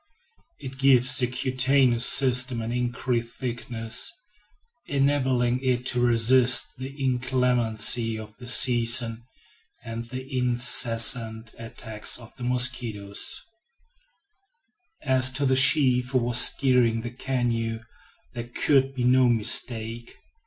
[0.59, 4.11] It gives the cutaneous system an increased thickness,
[4.87, 9.21] enabling it to resist the inclemency of the season
[9.85, 13.13] and the incessant attacks of the mosquito.
[15.03, 17.81] As to the chief who was steering the canoe,
[18.33, 20.17] there could be no mistake.